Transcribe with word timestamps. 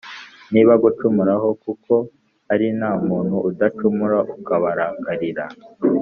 “Nibagucumuraho 0.51 1.47
kuko 1.63 1.93
ari 2.53 2.67
nta 2.77 2.91
muntu 3.07 3.35
udacumura 3.49 4.17
ukabarakarira 4.35 5.45